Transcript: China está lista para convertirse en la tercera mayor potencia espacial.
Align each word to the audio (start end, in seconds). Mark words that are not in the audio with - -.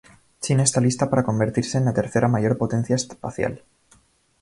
China 0.43 0.63
está 0.63 0.79
lista 0.81 1.11
para 1.11 1.23
convertirse 1.23 1.77
en 1.77 1.85
la 1.85 1.93
tercera 1.93 2.27
mayor 2.27 2.57
potencia 2.57 2.95
espacial. 2.95 3.63